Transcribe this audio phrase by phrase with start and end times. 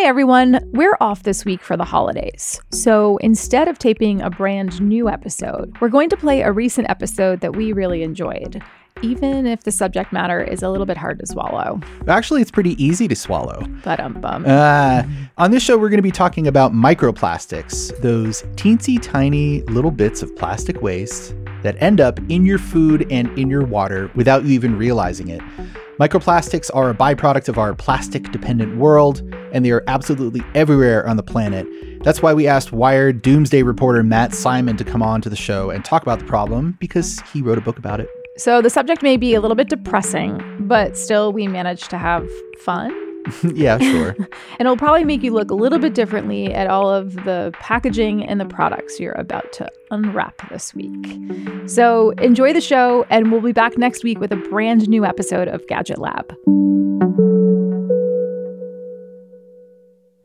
[0.00, 2.58] Hey everyone, we're off this week for the holidays.
[2.72, 7.42] So instead of taping a brand new episode, we're going to play a recent episode
[7.42, 8.62] that we really enjoyed,
[9.02, 11.82] even if the subject matter is a little bit hard to swallow.
[12.08, 13.62] Actually, it's pretty easy to swallow.
[13.84, 14.46] But um bum.
[14.46, 15.02] Uh,
[15.36, 20.22] on this show, we're going to be talking about microplastics, those teensy tiny little bits
[20.22, 24.52] of plastic waste that end up in your food and in your water without you
[24.52, 25.42] even realizing it.
[26.00, 29.20] Microplastics are a byproduct of our plastic dependent world,
[29.52, 31.66] and they are absolutely everywhere on the planet.
[32.02, 35.68] That's why we asked Wired Doomsday reporter Matt Simon to come on to the show
[35.68, 38.08] and talk about the problem because he wrote a book about it.
[38.38, 42.26] So the subject may be a little bit depressing, but still we managed to have
[42.60, 43.09] fun.
[43.54, 44.08] yeah, sure.
[44.18, 48.24] and it'll probably make you look a little bit differently at all of the packaging
[48.24, 51.18] and the products you're about to unwrap this week.
[51.68, 55.48] So enjoy the show, and we'll be back next week with a brand new episode
[55.48, 56.34] of Gadget Lab.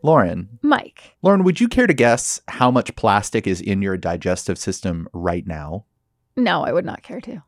[0.05, 0.59] Lauren.
[0.61, 1.15] Mike.
[1.23, 5.47] Lauren, would you care to guess how much plastic is in your digestive system right
[5.47, 5.85] now?
[6.37, 7.41] No, I would not care to.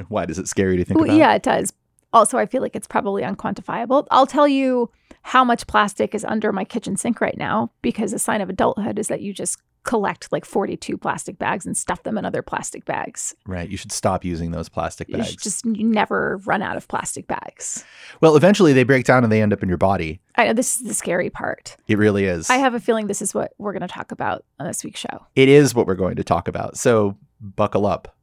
[0.08, 1.18] Why does it scare you to think well, about?
[1.18, 1.72] Yeah, it does.
[2.12, 4.06] Also, I feel like it's probably unquantifiable.
[4.10, 4.90] I'll tell you
[5.22, 8.98] how much plastic is under my kitchen sink right now because a sign of adulthood
[8.98, 12.84] is that you just collect like 42 plastic bags and stuff them in other plastic
[12.84, 13.34] bags.
[13.46, 13.68] Right.
[13.70, 15.30] You should stop using those plastic bags.
[15.30, 17.84] You just you never run out of plastic bags.
[18.20, 20.20] Well, eventually they break down and they end up in your body.
[20.34, 21.76] I know this is the scary part.
[21.86, 22.50] It really is.
[22.50, 25.00] I have a feeling this is what we're going to talk about on this week's
[25.00, 25.26] show.
[25.34, 26.76] It is what we're going to talk about.
[26.76, 28.14] So buckle up.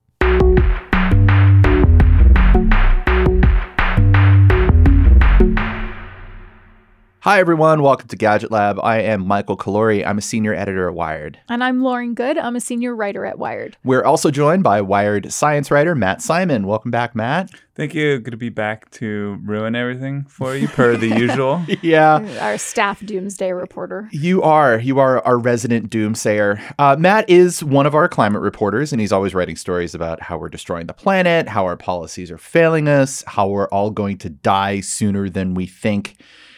[7.25, 7.81] Hi, everyone.
[7.81, 8.79] Welcome to Gadget Lab.
[8.83, 10.05] I am Michael Calore.
[10.05, 11.39] I'm a senior editor at Wired.
[11.49, 12.37] And I'm Lauren Goode.
[12.37, 13.77] I'm a senior writer at Wired.
[13.83, 16.67] We're also joined by Wired science writer Matt Simon.
[16.67, 17.49] Welcome back, Matt.
[17.73, 18.19] Thank you.
[18.19, 21.63] Good to be back to ruin everything for you, per the usual.
[21.81, 22.19] yeah.
[22.41, 24.07] Our staff doomsday reporter.
[24.11, 24.77] You are.
[24.77, 26.61] You are our resident doomsayer.
[26.77, 30.37] Uh, Matt is one of our climate reporters, and he's always writing stories about how
[30.37, 34.30] we're destroying the planet, how our policies are failing us, how we're all going to
[34.30, 36.17] die sooner than we think.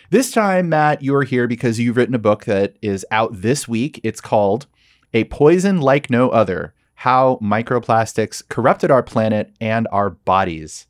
[0.09, 4.00] This time, Matt, you're here because you've written a book that is out this week.
[4.03, 4.66] It's called
[5.13, 10.88] A Poison Like No Other How Microplastics Corrupted Our Planet and Our Bodies.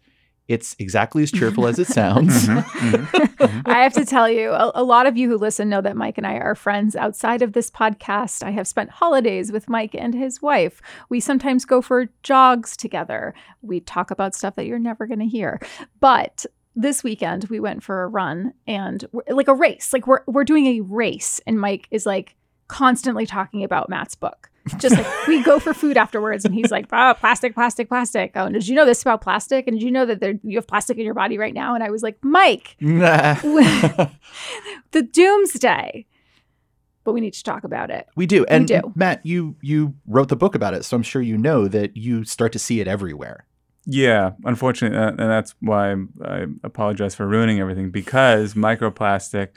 [0.48, 2.48] It's exactly as cheerful as it sounds.
[2.48, 3.62] mm-hmm, mm-hmm, mm-hmm.
[3.66, 6.20] I have to tell you, a, a, lot of you who listen know that Mike
[6.20, 8.44] and I are friends outside of this podcast.
[8.44, 10.80] I have spent holidays with Mike and his wife.
[11.10, 13.34] We sometimes go for jogs together.
[13.64, 15.60] We talk about stuff that you're never going to hear.
[16.00, 16.46] But
[16.80, 20.68] this weekend we went for a run and like a race like we're we're doing
[20.68, 22.36] a race and mike is like
[22.68, 24.50] constantly talking about matt's book.
[24.80, 28.32] Just like we go for food afterwards and he's like oh plastic plastic plastic.
[28.36, 29.66] Oh and did you know this about plastic?
[29.68, 31.74] And did you know that there, you have plastic in your body right now?
[31.74, 34.10] And i was like mike the
[35.14, 36.06] doomsday.
[37.06, 38.06] But we need to talk about it.
[38.18, 38.44] We do.
[38.46, 38.92] And we do.
[38.94, 42.26] matt you you wrote the book about it so i'm sure you know that you
[42.26, 43.47] start to see it everywhere
[43.90, 49.52] yeah, unfortunately, uh, and that's why I apologize for ruining everything because microplastic,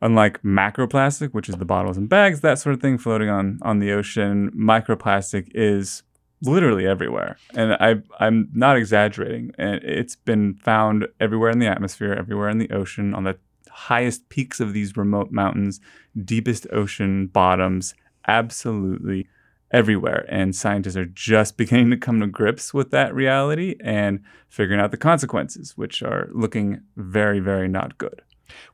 [0.00, 3.78] unlike macroplastic, which is the bottles and bags, that sort of thing floating on on
[3.78, 6.02] the ocean, microplastic is
[6.42, 7.36] literally everywhere.
[7.54, 9.52] And I I'm not exaggerating.
[9.58, 13.38] And it's been found everywhere in the atmosphere, everywhere in the ocean, on the
[13.70, 15.80] highest peaks of these remote mountains,
[16.24, 17.94] deepest ocean bottoms,
[18.26, 19.28] absolutely
[19.72, 20.26] everywhere.
[20.28, 24.90] And scientists are just beginning to come to grips with that reality and figuring out
[24.90, 28.22] the consequences, which are looking very, very not good.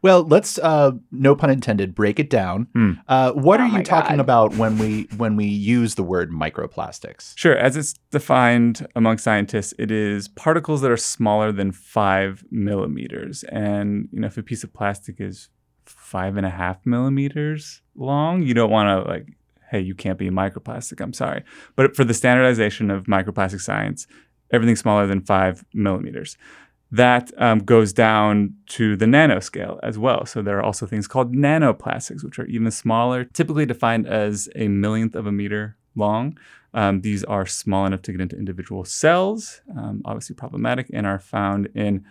[0.03, 2.67] Well, let's uh, no pun intended break it down.
[2.75, 3.01] Mm.
[3.09, 4.23] Uh, what oh are you talking God.
[4.23, 7.37] about when we when we use the word microplastics?
[7.37, 13.45] Sure, as it's defined among scientists, it is particles that are smaller than five millimeters.
[13.45, 15.49] And you know, if a piece of plastic is
[15.85, 19.27] five and a half millimeters long, you don't want to like
[19.71, 21.01] hey, you can't be microplastic.
[21.01, 21.45] I'm sorry.
[21.77, 24.07] But for the standardization of microplastic science,
[24.51, 26.37] everything smaller than five millimeters.
[26.91, 30.25] That um, goes down to the nanoscale as well.
[30.25, 34.69] So there are also things called nanoplastics, which are even smaller, typically defined as a
[34.69, 36.39] millionth of a meter long.
[36.73, 41.19] Um, these are small enough to get into individual cells, um, obviously problematic, and are
[41.19, 42.05] found in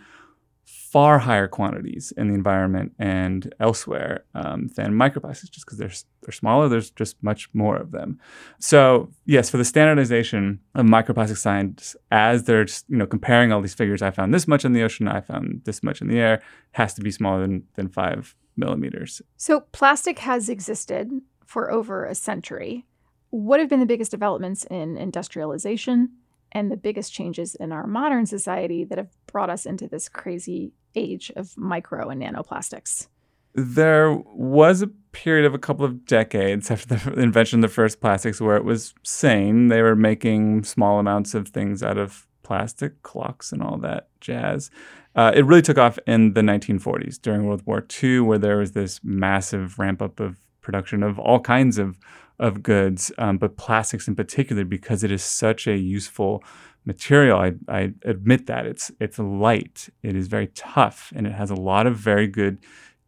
[0.90, 5.92] far higher quantities in the environment and elsewhere um, than microplastics, just because they're
[6.22, 6.68] they're smaller.
[6.68, 8.18] There's just much more of them.
[8.58, 13.60] So yes, for the standardization of microplastic science, as they're just, you know comparing all
[13.60, 16.18] these figures, I found this much in the ocean, I found this much in the
[16.18, 16.42] air,
[16.72, 19.22] has to be smaller than than five millimeters.
[19.36, 21.10] So plastic has existed
[21.44, 22.86] for over a century.
[23.30, 26.10] What have been the biggest developments in industrialization?
[26.52, 30.72] And the biggest changes in our modern society that have brought us into this crazy
[30.94, 33.08] age of micro and nanoplastics.
[33.54, 38.00] There was a period of a couple of decades after the invention of the first
[38.00, 39.68] plastics where it was sane.
[39.68, 44.70] They were making small amounts of things out of plastic, clocks, and all that jazz.
[45.14, 48.72] Uh, it really took off in the 1940s during World War II, where there was
[48.72, 51.98] this massive ramp up of production of all kinds of
[52.38, 56.42] of goods, um, but plastics in particular, because it is such a useful
[56.84, 57.38] material.
[57.38, 61.54] I, I admit that it's it's light, it is very tough, and it has a
[61.54, 62.58] lot of very good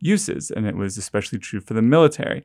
[0.00, 2.44] uses, and it was especially true for the military.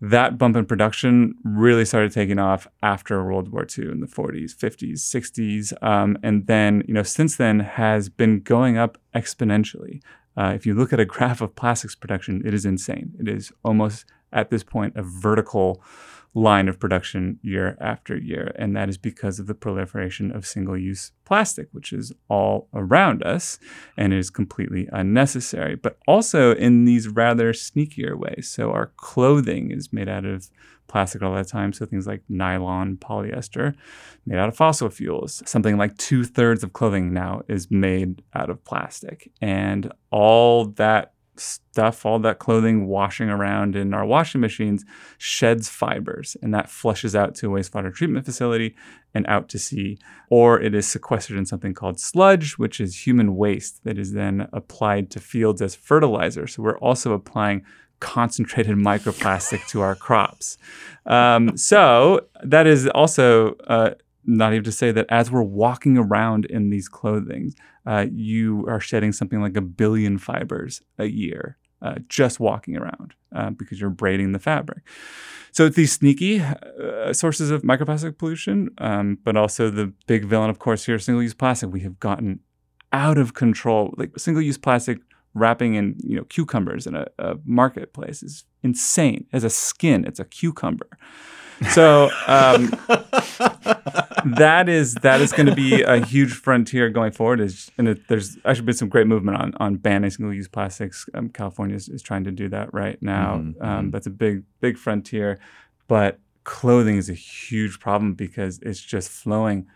[0.00, 4.54] That bump in production really started taking off after World War II in the 40s,
[4.54, 10.00] 50s, 60s, um, and then you know since then has been going up exponentially.
[10.36, 13.14] Uh, if you look at a graph of plastics production, it is insane.
[13.18, 15.82] It is almost at this point a vertical
[16.32, 18.52] line of production year after year.
[18.56, 23.22] And that is because of the proliferation of single use plastic, which is all around
[23.24, 23.58] us
[23.96, 28.48] and is completely unnecessary, but also in these rather sneakier ways.
[28.48, 30.50] So, our clothing is made out of
[30.86, 31.72] plastic all the time.
[31.72, 33.74] So, things like nylon, polyester,
[34.24, 35.42] made out of fossil fuels.
[35.46, 39.32] Something like two thirds of clothing now is made out of plastic.
[39.40, 44.84] And all that stuff, all that clothing washing around in our washing machines
[45.18, 48.76] sheds fibers and that flushes out to a wastewater treatment facility
[49.14, 49.98] and out to sea.
[50.28, 54.48] Or it is sequestered in something called sludge, which is human waste that is then
[54.52, 56.46] applied to fields as fertilizer.
[56.46, 57.64] So we're also applying
[58.00, 60.58] concentrated microplastic to our crops.
[61.06, 63.54] Um, so that is also.
[63.66, 63.94] Uh,
[64.24, 67.54] not even to say that as we're walking around in these clothing,
[67.86, 73.14] uh, you are shedding something like a billion fibers a year uh, just walking around
[73.34, 74.82] uh, because you're braiding the fabric.
[75.52, 80.50] So it's these sneaky uh, sources of microplastic pollution, um, but also the big villain,
[80.50, 81.72] of course, here, single-use plastic.
[81.72, 82.40] We have gotten
[82.92, 83.94] out of control.
[83.96, 84.98] Like single-use plastic
[85.34, 89.26] wrapping in you know cucumbers in a, a marketplace is insane.
[89.32, 90.88] As a skin, it's a cucumber.
[91.72, 92.70] So um,
[94.24, 97.40] that is that is going to be a huge frontier going forward.
[97.40, 101.06] Is and it, there's actually been some great movement on on banning single use plastics.
[101.14, 103.36] Um, California is, is, trying to do that right now.
[103.36, 103.62] Mm-hmm.
[103.62, 103.90] Um, mm-hmm.
[103.90, 105.38] that's a big big frontier,
[105.86, 109.66] but clothing is a huge problem because it's just flowing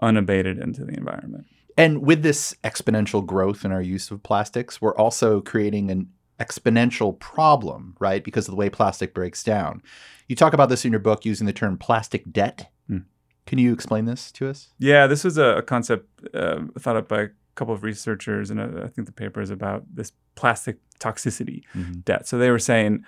[0.00, 1.46] unabated into the environment.
[1.76, 6.08] And with this exponential growth in our use of plastics, we're also creating an
[6.40, 8.22] exponential problem, right?
[8.22, 9.82] Because of the way plastic breaks down.
[10.28, 12.70] You talk about this in your book using the term plastic debt.
[12.86, 12.98] Hmm.
[13.46, 14.68] Can you explain this to us?
[14.78, 18.84] Yeah, this was a, concept uh, thought up by a couple of researchers, and uh,
[18.84, 22.00] I think the paper is about this plastic toxicity mm-hmm.
[22.00, 22.28] debt.
[22.28, 23.04] So they were saying,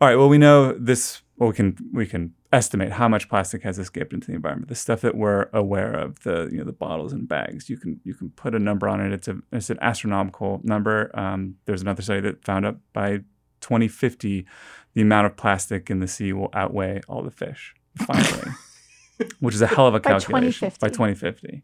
[0.00, 1.22] all right, well, we know this.
[1.36, 4.68] Well, we can we can estimate how much plastic has escaped into the environment.
[4.68, 8.00] The stuff that we're aware of, the you know the bottles and bags, you can
[8.04, 9.12] you can put a number on it.
[9.12, 11.10] It's a it's an astronomical number.
[11.18, 13.20] Um, there's another study that found out by
[13.60, 14.46] 2050
[14.94, 18.50] the amount of plastic in the sea will outweigh all the fish, finally,
[19.40, 20.88] which is a hell of a calculation by 2050.
[20.88, 21.62] by 2050.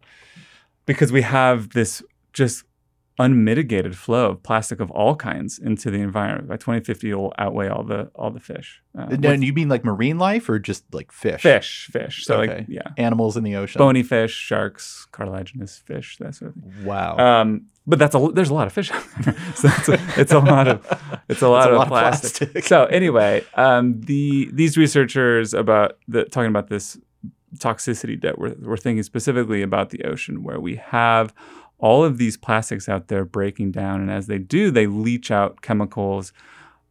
[0.85, 2.65] Because we have this just
[3.19, 6.49] unmitigated flow of plastic of all kinds into the environment.
[6.49, 8.83] By 2050, it will outweigh all the all the fish.
[8.97, 11.43] Uh, and you mean like marine life or just like fish?
[11.43, 12.25] Fish, fish.
[12.25, 12.59] So okay.
[12.59, 16.85] like yeah, animals in the ocean, bony fish, sharks, cartilaginous fish, that sort of thing.
[16.85, 17.17] Wow.
[17.17, 20.33] Um, but that's a there's a lot of fish out there, so it's a, it's
[20.33, 22.43] a lot of it's a lot, of, lot plastic.
[22.43, 22.65] of, plastic.
[22.65, 26.99] so anyway, um, the these researchers about the talking about this
[27.59, 31.33] toxicity debt, we're, we're thinking specifically about the ocean, where we have
[31.79, 34.01] all of these plastics out there breaking down.
[34.01, 36.33] And as they do, they leach out chemicals,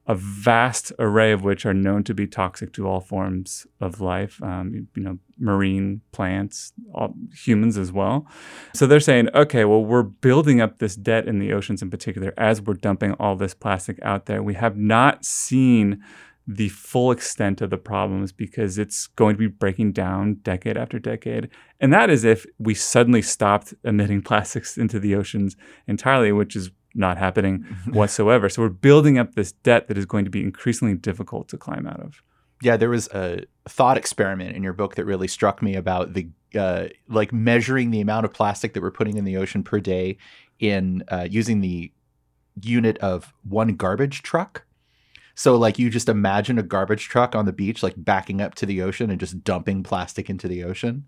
[0.08, 4.42] a vast array of which are known to be toxic to all forms of life,
[4.44, 8.28] um, you know, marine plants, all, humans as well.
[8.76, 12.34] So they're saying, okay, well, we're building up this debt in the oceans in particular
[12.38, 14.44] as we're dumping all this plastic out there.
[14.44, 16.04] We have not seen
[16.48, 21.00] the full extent of the problems because it's going to be breaking down decade after
[21.00, 21.50] decade.
[21.80, 25.56] And that is if we suddenly stopped emitting plastics into the oceans
[25.88, 28.48] entirely, which is not happening whatsoever.
[28.50, 31.88] So we're building up this debt that is going to be increasingly difficult to climb
[31.88, 32.22] out of.
[32.62, 36.30] Yeah, there was a thought experiment in your book that really struck me about the
[36.56, 40.18] uh, like measuring the amount of plastic that we're putting in the ocean per day
[40.60, 41.92] in uh, using the
[42.62, 44.65] unit of one garbage truck.
[45.36, 48.66] So like you just imagine a garbage truck on the beach like backing up to
[48.66, 51.06] the ocean and just dumping plastic into the ocean.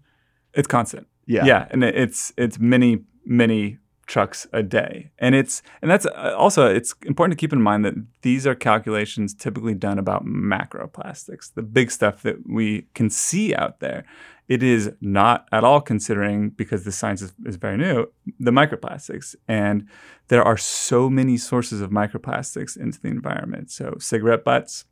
[0.54, 1.08] It's constant.
[1.26, 1.46] Yeah.
[1.46, 5.12] Yeah, and it's it's many many trucks a day.
[5.20, 8.56] And it's and that's uh, also it's important to keep in mind that these are
[8.56, 14.06] calculations typically done about macroplastics, the big stuff that we can see out there.
[14.48, 18.08] It is not at all considering because the science is, is very new,
[18.40, 19.36] the microplastics.
[19.46, 19.88] And
[20.30, 23.72] there are so many sources of microplastics into the environment.
[23.72, 24.86] So cigarette butts,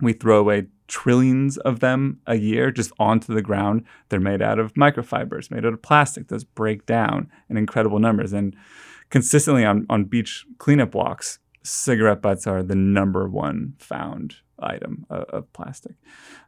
[0.00, 3.84] we throw away trillions of them a year just onto the ground.
[4.08, 6.28] They're made out of microfibers, made out of plastic.
[6.28, 8.32] Those break down in incredible numbers.
[8.32, 8.54] And
[9.10, 15.24] consistently on, on beach cleanup walks, cigarette butts are the number one found item of,
[15.24, 15.96] of plastic.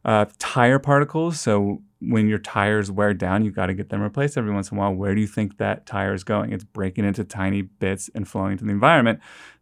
[0.05, 1.40] Uh, tire particles.
[1.40, 4.78] So when your tires wear down, you've got to get them replaced every once in
[4.78, 4.95] a while.
[4.95, 6.52] Where do you think that tire is going?
[6.52, 9.21] It's breaking into tiny bits and flowing into the environment.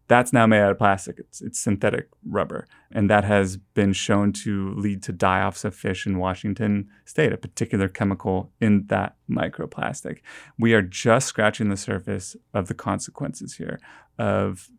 [0.09, 1.19] That's now made out of plastic.
[1.19, 2.67] It's, it's synthetic rubber.
[2.93, 7.33] And that has been shown to lead to die offs of fish in Washington state,
[7.33, 10.19] a particular chemical in that microplastic.
[10.59, 13.81] We are just scratching the surface of the consequences here
[14.19, 14.71] of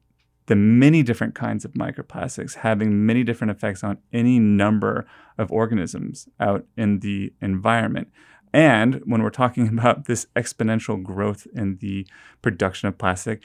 [0.47, 5.05] the many different kinds of microplastics having many different effects on any number
[5.37, 8.09] of organisms out in the environment.
[8.53, 12.07] And when we're talking about this exponential growth in the
[12.41, 13.43] production of plastic,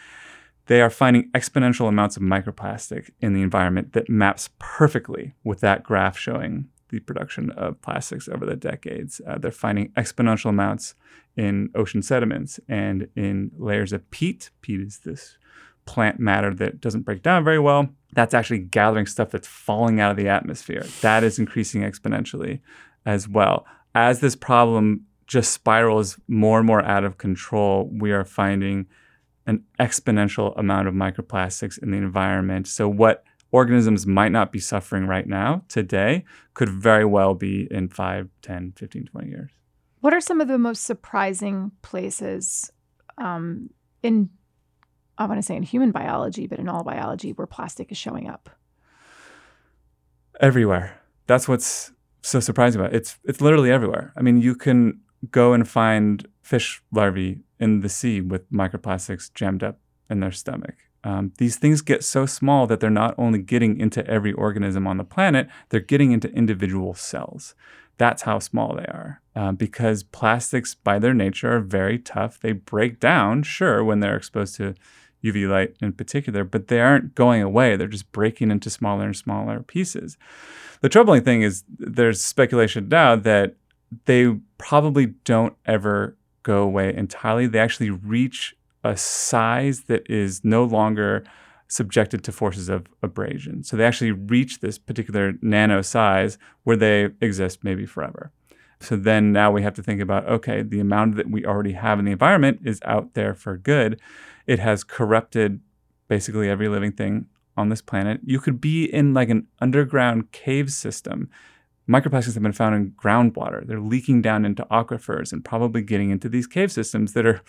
[0.67, 5.83] they are finding exponential amounts of microplastic in the environment that maps perfectly with that
[5.83, 9.21] graph showing the production of plastics over the decades.
[9.27, 10.95] Uh, they're finding exponential amounts
[11.37, 14.51] in ocean sediments and in layers of peat.
[14.61, 15.39] Peat is this
[15.85, 17.89] plant matter that doesn't break down very well.
[18.13, 20.85] That's actually gathering stuff that's falling out of the atmosphere.
[21.01, 22.61] That is increasing exponentially
[23.07, 23.67] as well.
[23.95, 28.87] As this problem just spirals more and more out of control, we are finding
[29.47, 32.69] an exponential amount of microplastics in the environment.
[32.69, 37.89] So, what organisms might not be suffering right now, today, could very well be in
[37.89, 39.51] 5, 10, 15, 20 years.
[40.01, 42.73] What are some of the most surprising places
[43.19, 43.71] um,
[44.03, 44.31] in,
[45.19, 48.29] I want to say in human biology, but in all biology, where plastic is showing
[48.29, 48.49] up?
[50.41, 50.99] Everywhere.
[51.27, 52.97] That's what's so surprising about it.
[52.97, 54.13] It's, it's literally everywhere.
[54.17, 59.63] I mean, you can go and find fish larvae in the sea with microplastics jammed
[59.63, 59.79] up
[60.11, 60.75] in their stomach.
[61.05, 64.99] Um, these things get so small that they're not only getting into every organism on
[64.99, 67.55] the planet, they're getting into individual cells.
[67.99, 69.21] That's how small they are.
[69.35, 72.39] Uh, because plastics, by their nature, are very tough.
[72.41, 74.75] They break down, sure, when they're exposed to
[75.25, 77.77] UV light in particular, but they aren't going away.
[77.77, 80.17] They're just breaking into smaller and smaller pieces.
[80.81, 83.55] The troubling thing is there's speculation now that
[84.05, 87.47] they probably don't ever go away entirely.
[87.47, 91.25] They actually reach a size that is no longer
[91.69, 93.65] subjected to forces of abrasion.
[93.65, 98.31] So they actually reach this particular nano size where they exist maybe forever.
[98.81, 101.99] So then now we have to think about okay, the amount that we already have
[101.99, 104.01] in the environment is out there for good.
[104.47, 105.61] It has corrupted
[106.09, 108.21] basically every living thing on this planet.
[108.25, 111.31] You could be in like an underground cave system
[111.89, 113.67] microplastics have been found in groundwater.
[113.67, 117.41] They're leaking down into aquifers and probably getting into these cave systems that are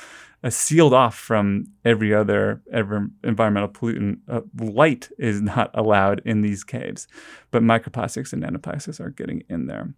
[0.43, 4.19] uh, sealed off from every other every environmental pollutant.
[4.27, 7.07] Uh, light is not allowed in these caves,
[7.51, 9.93] but microplastics and nanoplastics are getting in there.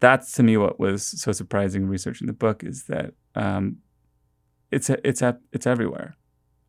[0.00, 3.78] That's to me what was so surprising researching the book is that um,
[4.70, 5.22] it's it's
[5.52, 6.16] it's everywhere.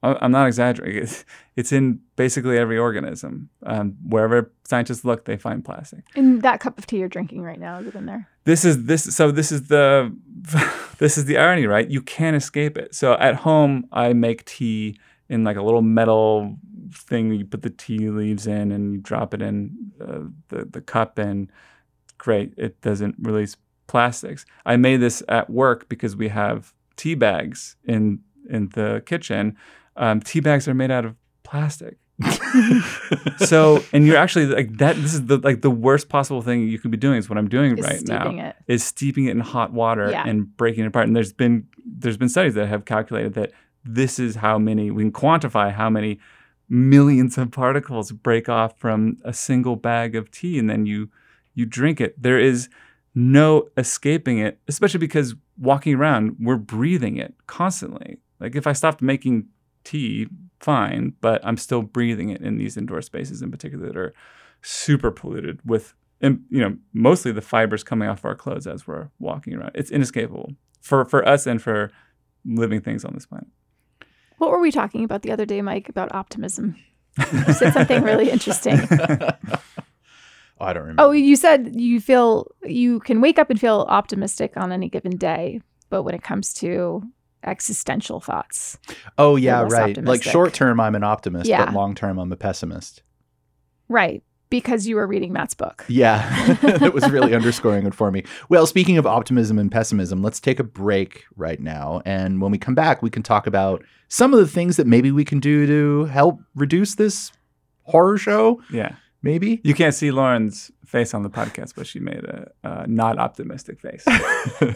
[0.03, 1.03] I'm not exaggerating.
[1.03, 3.49] It's, it's in basically every organism.
[3.63, 6.03] Um, wherever scientists look, they find plastic.
[6.15, 8.27] In that cup of tea you're drinking right now, is it in there?
[8.45, 9.15] This is this.
[9.15, 10.15] So this is the
[10.97, 11.87] this is the irony, right?
[11.87, 12.95] You can't escape it.
[12.95, 14.97] So at home, I make tea
[15.29, 16.57] in like a little metal
[16.91, 17.31] thing.
[17.33, 21.19] You put the tea leaves in, and you drop it in uh, the the cup,
[21.19, 21.51] and
[22.17, 23.55] great, it doesn't release
[23.85, 24.45] plastics.
[24.65, 29.55] I made this at work because we have tea bags in in the kitchen
[30.01, 31.97] um, tea bags are made out of plastic.
[33.37, 36.77] so and you're actually like that this is the like the worst possible thing you
[36.77, 38.55] could be doing is what i'm doing is right now it.
[38.67, 40.23] is steeping it in hot water yeah.
[40.27, 43.51] and breaking it apart and there's been there's been studies that have calculated that
[43.83, 46.19] this is how many we can quantify how many
[46.69, 51.09] millions of particles break off from a single bag of tea and then you
[51.55, 52.69] you drink it there is
[53.15, 59.01] no escaping it especially because walking around we're breathing it constantly like if i stopped
[59.01, 59.47] making
[59.83, 60.27] tea,
[60.59, 64.13] fine, but I'm still breathing it in these indoor spaces in particular that are
[64.61, 69.53] super polluted with, you know, mostly the fibers coming off our clothes as we're walking
[69.53, 69.71] around.
[69.75, 71.91] It's inescapable for, for us and for
[72.45, 73.47] living things on this planet.
[74.37, 76.75] What were we talking about the other day, Mike, about optimism?
[77.17, 78.79] You said something really interesting.
[80.59, 81.01] I don't remember.
[81.03, 85.17] Oh, you said you feel you can wake up and feel optimistic on any given
[85.17, 87.03] day, but when it comes to
[87.43, 88.77] existential thoughts.
[89.17, 90.03] Oh yeah, less right.
[90.03, 91.65] Like short term, I'm an optimist, Yeah.
[91.65, 93.03] but long term, I'm a pessimist.
[93.89, 94.23] Right.
[94.49, 95.85] Because you were reading Matt's book.
[95.87, 96.27] Yeah,
[96.61, 98.23] that was really underscoring it for me.
[98.49, 102.01] Well, speaking of optimism and pessimism, let's take a break right now.
[102.05, 105.09] And when we come back, we can talk about some of the things that maybe
[105.09, 107.31] we can do to help reduce this
[107.83, 108.61] horror show.
[108.69, 108.95] Yeah.
[109.23, 109.61] Maybe.
[109.63, 113.79] You can't see Lauren's face on the podcast, but she made a, a not optimistic
[113.79, 114.05] face.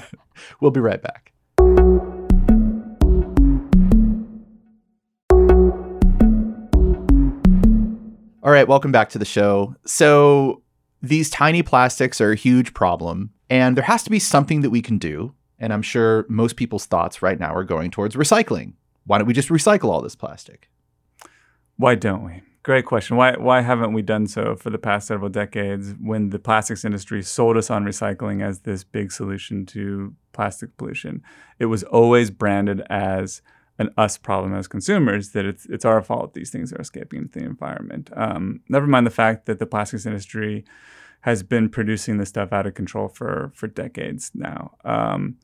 [0.59, 1.31] We'll be right back.
[8.45, 9.73] All right, welcome back to the show.
[9.87, 10.61] So,
[11.01, 14.83] these tiny plastics are a huge problem, and there has to be something that we
[14.83, 15.33] can do.
[15.57, 18.73] And I'm sure most people's thoughts right now are going towards recycling.
[19.07, 20.69] Why don't we just recycle all this plastic?
[21.77, 22.43] Why don't we?
[22.61, 23.17] Great question.
[23.17, 27.23] Why why haven't we done so for the past several decades when the plastics industry
[27.23, 31.23] sold us on recycling as this big solution to plastic pollution?
[31.57, 33.41] It was always branded as
[33.77, 37.39] an us problem as consumers that it's it's our fault these things are escaping into
[37.39, 38.09] the environment.
[38.15, 40.63] Um, never mind the fact that the plastics industry
[41.21, 44.77] has been producing this stuff out of control for for decades now.
[44.85, 45.37] Um,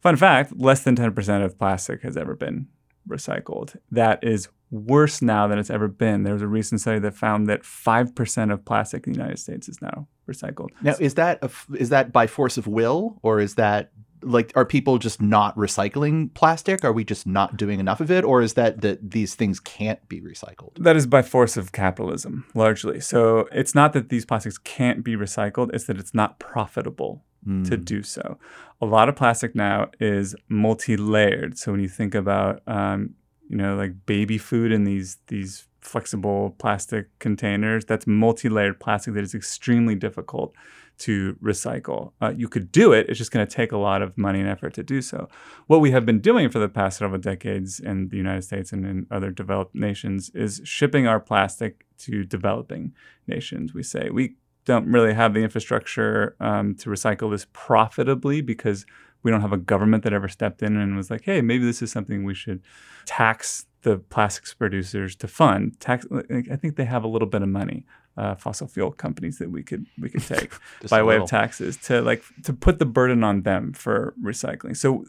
[0.00, 2.68] fun fact: less than ten percent of plastic has ever been
[3.08, 3.76] recycled.
[3.90, 6.22] That is worse now than it's ever been.
[6.22, 9.68] There was a recent study that found that 5% of plastic in the United States
[9.68, 10.70] is now recycled.
[10.80, 11.42] Now, is that
[11.74, 16.32] is that by force of will, or is that like are people just not recycling
[16.34, 16.84] plastic?
[16.84, 20.06] Are we just not doing enough of it, or is that that these things can't
[20.08, 20.74] be recycled?
[20.76, 23.00] That is by force of capitalism, largely.
[23.00, 27.76] So it's not that these plastics can't be recycled, it's that it's not profitable to
[27.76, 27.84] Mm.
[27.84, 28.38] do so.
[28.80, 31.58] A lot of plastic now is multi-layered.
[31.58, 33.14] So when you think about, um,
[33.48, 39.24] you know, like baby food in these these flexible plastic containers, that's multi-layered plastic that
[39.24, 40.54] is extremely difficult
[41.02, 42.12] to recycle.
[42.20, 44.48] Uh, you could do it; it's just going to take a lot of money and
[44.48, 45.28] effort to do so.
[45.66, 48.84] What we have been doing for the past several decades in the United States and
[48.84, 52.92] in other developed nations is shipping our plastic to developing
[53.26, 53.74] nations.
[53.74, 58.86] We say we don't really have the infrastructure um, to recycle this profitably because
[59.22, 61.82] we don't have a government that ever stepped in and was like, hey, maybe this
[61.82, 62.60] is something we should
[63.06, 65.78] tax the plastics producers to fund.
[65.80, 66.06] Tax.
[66.50, 67.84] I think they have a little bit of money,
[68.16, 70.52] uh, fossil fuel companies that we could we could take
[70.90, 74.76] by way of taxes to like to put the burden on them for recycling.
[74.76, 75.04] So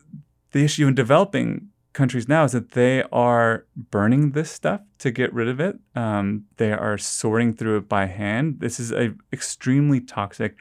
[0.51, 5.31] the issue in developing countries now is that they are burning this stuff to get
[5.33, 5.77] rid of it.
[5.95, 8.59] Um, they are sorting through it by hand.
[8.59, 10.57] This is a extremely toxic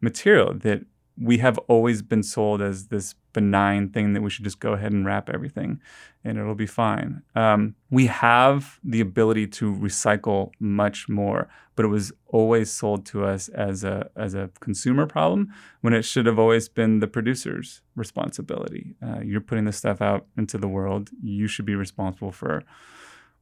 [0.00, 0.84] material that
[1.20, 4.92] we have always been sold as this benign thing that we should just go ahead
[4.92, 5.80] and wrap everything
[6.26, 7.22] and it'll be fine.
[7.36, 13.24] Um, we have the ability to recycle much more, but it was always sold to
[13.24, 15.52] us as a as a consumer problem
[15.82, 18.96] when it should have always been the producer's responsibility.
[19.00, 21.10] Uh, you're putting this stuff out into the world.
[21.22, 22.64] You should be responsible for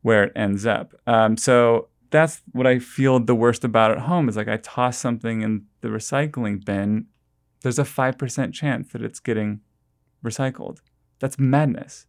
[0.03, 0.95] where it ends up.
[1.07, 4.99] Um, so that's what I feel the worst about at home is like I toss
[4.99, 7.07] something in the recycling bin.
[7.64, 9.61] There's a five percent chance that it's getting
[10.22, 10.81] recycled.
[11.18, 12.07] That's madness.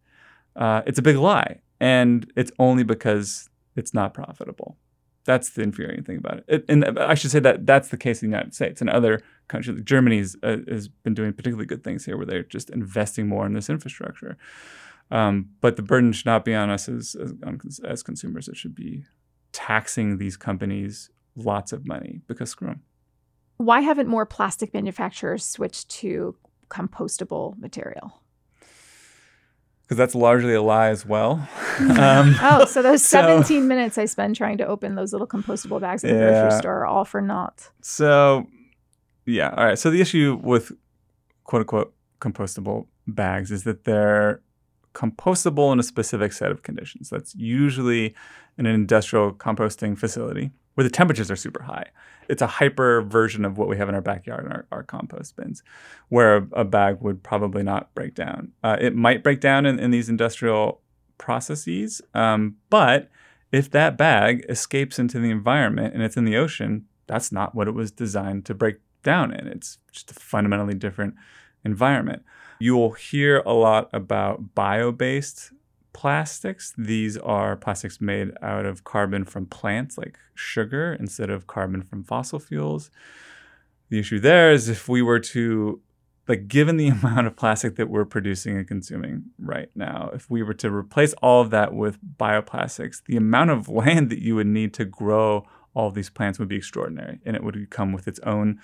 [0.54, 4.76] Uh, it's a big lie, and it's only because it's not profitable.
[5.24, 6.46] That's the infuriating thing about it.
[6.50, 6.66] it.
[6.68, 9.82] And I should say that that's the case in the United States and other countries.
[9.84, 13.46] Germany has, uh, has been doing particularly good things here, where they're just investing more
[13.46, 14.38] in this infrastructure.
[15.10, 18.50] Um, but the burden should not be on us as, as as consumers.
[18.50, 19.06] It should be
[19.54, 22.82] taxing these companies lots of money because screw them.
[23.58, 26.36] Why haven't more plastic manufacturers switched to
[26.70, 28.22] compostable material?
[29.84, 31.48] Because that's largely a lie as well.
[31.80, 35.80] um, Oh, so those So- 17 minutes I spend trying to open those little compostable
[35.80, 36.42] bags in the Yeah.
[36.42, 37.70] grocery store are all for naught.
[37.82, 38.48] So,
[39.26, 39.78] yeah, all right.
[39.80, 40.72] So the issue with
[41.44, 44.42] quote unquote compostable bags is that they're
[44.96, 47.10] compostable in a specific set of conditions.
[47.10, 48.16] That's usually
[48.58, 51.88] in an industrial composting facility where the temperatures are super high.
[52.30, 55.36] It's a hyper version of what we have in our backyard in our, our compost
[55.36, 55.64] bins,
[56.10, 58.52] where a, a bag would probably not break down.
[58.64, 60.82] Uh, it might break down in, in these industrial
[61.18, 63.10] processes, um, but
[63.52, 67.68] if that bag escapes into the environment and it's in the ocean, that's not what
[67.68, 69.48] it was designed to break down in.
[69.48, 71.16] It's just a fundamentally different
[71.64, 72.24] environment.
[72.60, 75.52] You'll hear a lot about bio based
[75.96, 76.74] plastics.
[76.78, 82.04] These are plastics made out of carbon from plants like sugar instead of carbon from
[82.04, 82.92] fossil fuels.
[83.88, 85.80] The issue there is if we were to
[86.28, 90.44] like given the amount of plastic that we're producing and consuming right now, if we
[90.44, 94.48] were to replace all of that with bioplastics, the amount of land that you would
[94.48, 97.20] need to grow all of these plants would be extraordinary.
[97.26, 98.60] And it would come with its own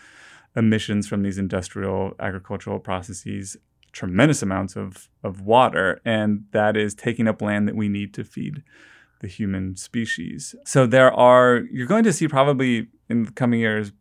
[0.58, 3.56] emissions from these industrial agricultural processes.
[3.92, 8.24] Tremendous amounts of, of water, and that is taking up land that we need to
[8.24, 8.64] feed
[9.20, 10.56] the human species.
[10.66, 13.92] So there are, you're going to see probably in the coming years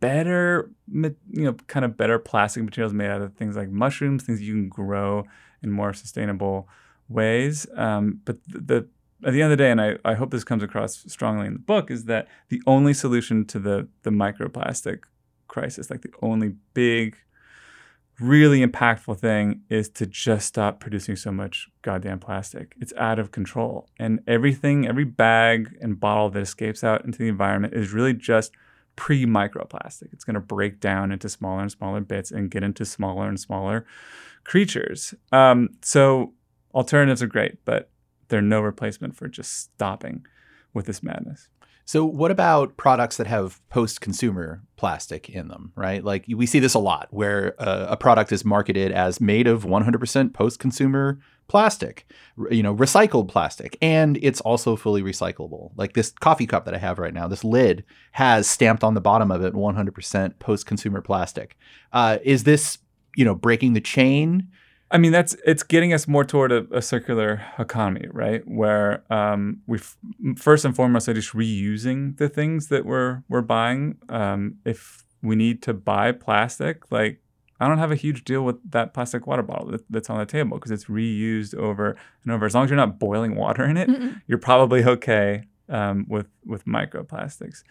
[0.00, 4.40] better, you know, kind of better plastic materials made out of things like mushrooms, things
[4.40, 5.24] you can grow
[5.62, 6.68] in more sustainable
[7.08, 7.66] ways.
[7.76, 8.88] Um, but the, the
[9.22, 11.52] at the end of the day, and I, I hope this comes across strongly in
[11.52, 15.00] the book, is that the only solution to the the microplastic
[15.48, 17.16] crisis, like the only big,
[18.20, 22.74] really impactful thing, is to just stop producing so much goddamn plastic.
[22.80, 27.28] It's out of control, and everything, every bag and bottle that escapes out into the
[27.28, 28.52] environment is really just
[28.96, 30.12] pre microplastic.
[30.12, 33.40] It's going to break down into smaller and smaller bits and get into smaller and
[33.40, 33.86] smaller
[34.44, 35.14] creatures.
[35.32, 36.34] Um, so
[36.74, 37.90] alternatives are great, but
[38.28, 40.26] they're no replacement for just stopping
[40.72, 41.48] with this madness.
[41.84, 46.02] So, what about products that have post consumer plastic in them, right?
[46.04, 49.64] Like we see this a lot where uh, a product is marketed as made of
[49.64, 52.06] 100% post consumer plastic,
[52.50, 55.72] you know, recycled plastic, and it's also fully recyclable.
[55.76, 59.00] Like this coffee cup that I have right now, this lid has stamped on the
[59.00, 61.56] bottom of it 100% post consumer plastic.
[61.92, 62.78] Uh, is this,
[63.16, 64.48] you know, breaking the chain?
[64.90, 68.42] I mean, that's it's getting us more toward a, a circular economy, right?
[68.46, 69.78] Where um, we
[70.36, 73.98] first and foremost are just reusing the things that we're we're buying.
[74.08, 77.20] Um, if we need to buy plastic, like
[77.60, 80.26] I don't have a huge deal with that plastic water bottle that, that's on the
[80.26, 82.46] table because it's reused over and over.
[82.46, 84.20] As long as you're not boiling water in it, Mm-mm.
[84.26, 87.62] you're probably okay um, with with microplastics.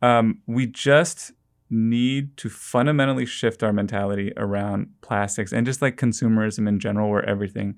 [0.00, 1.32] Um, we just
[1.70, 7.24] need to fundamentally shift our mentality around plastics and just like consumerism in general, where
[7.28, 7.76] everything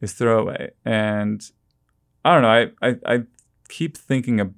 [0.00, 0.70] is throwaway.
[0.84, 1.42] And
[2.24, 2.70] I don't know.
[2.82, 3.22] I I, I
[3.68, 4.52] keep thinking of.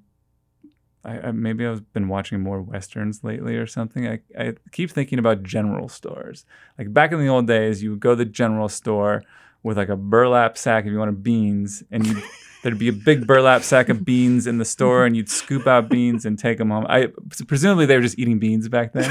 [1.03, 4.07] I, I, maybe I've been watching more westerns lately or something.
[4.07, 6.45] I, I keep thinking about general stores.
[6.79, 9.23] Like back in the old days, you would go to the general store
[9.63, 12.23] with like a burlap sack if you wanted beans, and you
[12.63, 15.89] there'd be a big burlap sack of beans in the store, and you'd scoop out
[15.89, 16.87] beans and take them home.
[16.89, 17.09] I
[17.47, 19.11] presumably they were just eating beans back then.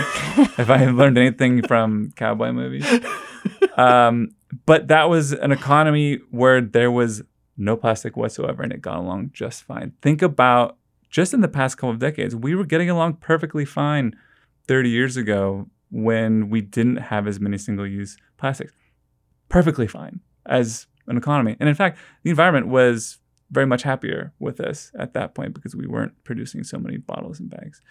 [0.57, 2.85] if I had learned anything from cowboy movies,
[3.77, 4.29] um,
[4.65, 7.21] but that was an economy where there was
[7.57, 9.93] no plastic whatsoever, and it got along just fine.
[10.01, 10.77] Think about
[11.09, 14.15] just in the past couple of decades, we were getting along perfectly fine
[14.67, 18.73] 30 years ago when we didn't have as many single-use plastics.
[19.49, 21.55] Perfectly fine as an economy.
[21.59, 23.19] And in fact, the environment was
[23.51, 27.39] very much happier with us at that point because we weren't producing so many bottles
[27.39, 27.81] and bags.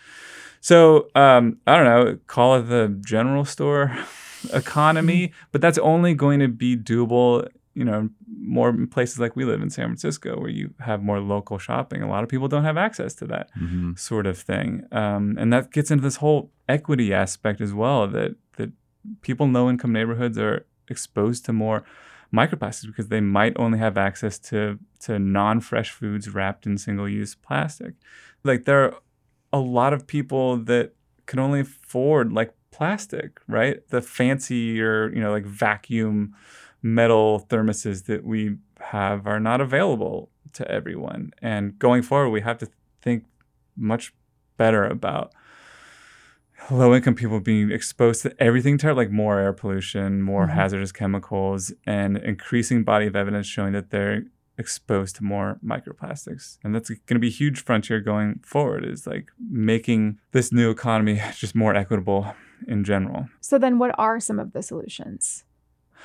[0.60, 3.96] So um, I don't know, call it the general store
[4.52, 5.46] economy, mm-hmm.
[5.52, 7.48] but that's only going to be doable.
[7.74, 8.08] You know,
[8.40, 12.02] more in places like we live in San Francisco, where you have more local shopping.
[12.02, 13.92] A lot of people don't have access to that mm-hmm.
[13.94, 18.08] sort of thing, um, and that gets into this whole equity aspect as well.
[18.08, 18.72] That that
[19.22, 21.84] people in low income neighborhoods are exposed to more
[22.34, 27.94] microplastics because they might only have access to to non-fresh foods wrapped in single-use plastic.
[28.44, 28.94] Like there are
[29.52, 30.92] a lot of people that
[31.26, 33.86] can only afford like plastic, right?
[33.88, 36.34] The fancier, you know, like vacuum
[36.82, 41.32] metal thermoses that we have are not available to everyone.
[41.40, 42.68] And going forward, we have to
[43.02, 43.24] think
[43.76, 44.12] much
[44.56, 45.32] better about
[46.70, 50.54] low income people being exposed to everything to like more air pollution, more mm-hmm.
[50.54, 54.24] hazardous chemicals, and increasing body of evidence showing that they're
[54.58, 56.58] exposed to more microplastics.
[56.64, 60.70] And that's going to be a huge frontier going forward is like making this new
[60.70, 62.34] economy just more equitable
[62.66, 63.28] in general.
[63.40, 65.44] So then what are some of the solutions?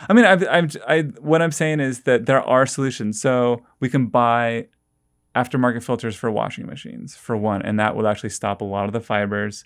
[0.08, 3.20] I mean, I've, I've, I, what I'm saying is that there are solutions.
[3.20, 4.68] So we can buy
[5.36, 8.94] aftermarket filters for washing machines, for one, and that will actually stop a lot of
[8.94, 9.64] the fibers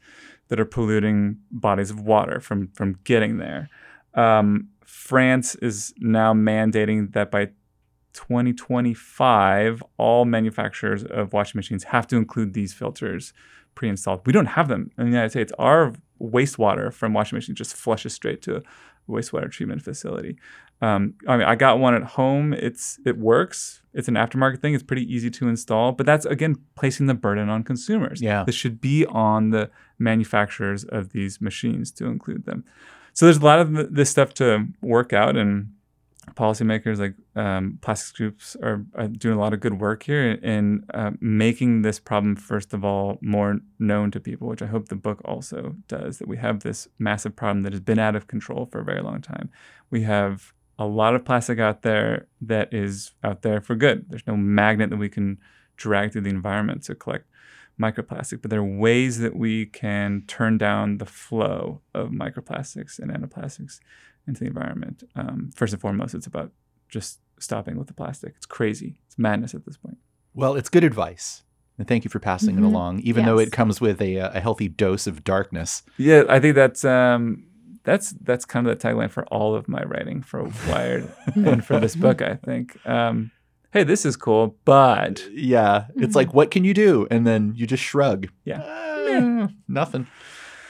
[0.49, 3.69] that are polluting bodies of water from from getting there.
[4.13, 7.49] Um, France is now mandating that by
[8.13, 13.31] 2025, all manufacturers of washing machines have to include these filters
[13.75, 14.21] pre-installed.
[14.25, 15.53] We don't have them in the United States.
[15.59, 18.61] Our wastewater from washing machines just flushes straight to a
[19.07, 20.37] wastewater treatment facility.
[20.81, 22.53] Um, I mean, I got one at home.
[22.53, 23.81] It's it works.
[23.93, 24.73] It's an aftermarket thing.
[24.73, 28.21] It's pretty easy to install, but that's again placing the burden on consumers.
[28.21, 32.63] Yeah, this should be on the manufacturers of these machines to include them.
[33.13, 35.73] So there's a lot of this stuff to work out, and
[36.35, 40.85] policymakers like um, plastics groups are, are, doing a lot of good work here in
[40.93, 44.95] uh, making this problem first of all more known to people, which I hope the
[44.95, 46.19] book also does.
[46.19, 49.01] That we have this massive problem that has been out of control for a very
[49.01, 49.49] long time.
[49.89, 54.05] We have a lot of plastic out there that is out there for good.
[54.09, 55.39] There's no magnet that we can
[55.75, 57.25] drag through the environment to collect
[57.79, 63.11] microplastic, but there are ways that we can turn down the flow of microplastics and
[63.11, 63.79] nanoplastics
[64.27, 65.03] into the environment.
[65.15, 66.51] Um, first and foremost, it's about
[66.89, 68.33] just stopping with the plastic.
[68.37, 68.99] It's crazy.
[69.05, 69.97] It's madness at this point.
[70.33, 71.43] Well, it's good advice.
[71.77, 72.59] And thank you for passing Mhm.
[72.59, 75.83] it along, even though it comes with a, uh, a healthy dose of darkness.
[75.97, 77.45] Yeah, I think that's um,
[77.87, 81.79] that's that's kind of the tagline for all of my writing for Wired and for
[81.79, 82.21] this book.
[82.21, 82.77] I think.
[82.85, 83.31] Um,
[83.71, 87.07] hey, this is cool, but Yeah, it's like, what can you do?
[87.09, 88.27] And then you just shrug.
[88.43, 88.61] Yeah.
[89.09, 90.05] "Eh, nothing.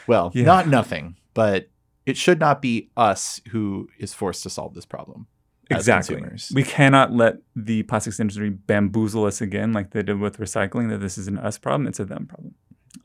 [0.08, 0.46] Well, Yeah.
[0.46, 1.70] not nothing, but
[2.06, 5.28] it should not be us who is forced to solve this problem.
[5.70, 6.16] exactly.
[6.16, 6.52] consumers.
[6.56, 10.88] We cannot let the plastics industry bamboozle us again, like they did with recycling.
[10.90, 12.54] That this is an us problem; it's a them problem.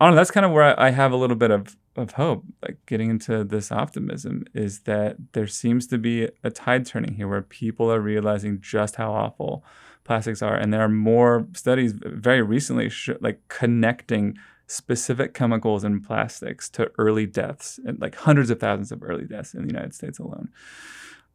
[0.01, 0.17] I don't know.
[0.17, 2.45] That's kind of where I, I have a little bit of of hope.
[2.63, 7.29] Like getting into this optimism is that there seems to be a tide turning here,
[7.29, 9.65] where people are realizing just how awful
[10.05, 16.01] plastics are, and there are more studies very recently, sh- like connecting specific chemicals in
[16.01, 19.95] plastics to early deaths, and like hundreds of thousands of early deaths in the United
[19.95, 20.49] States alone.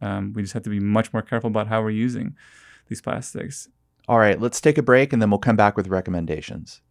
[0.02, 2.36] Um, we just have to be much more careful about how we're using
[2.88, 3.70] these plastics.
[4.08, 6.82] All right, let's take a break and then we'll come back with recommendations.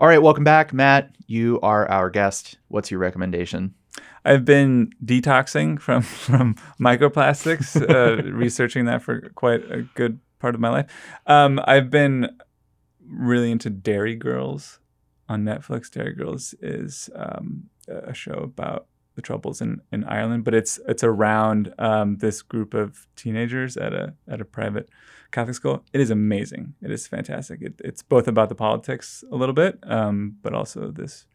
[0.00, 0.72] All right, welcome back.
[0.72, 2.56] Matt, you are our guest.
[2.68, 3.74] What's your recommendation?
[4.24, 10.60] I've been detoxing from from microplastics, uh, researching that for quite a good part of
[10.62, 10.90] my life.
[11.26, 12.30] Um, I've been
[13.06, 14.78] really into Derry Girls
[15.28, 15.90] on Netflix.
[15.90, 21.04] Derry Girls is um, a show about the troubles in, in Ireland, but it's it's
[21.04, 24.88] around um, this group of teenagers at a at a private
[25.30, 25.84] Catholic school.
[25.92, 26.74] It is amazing.
[26.82, 27.60] It is fantastic.
[27.62, 31.26] It, it's both about the politics a little bit, um, but also this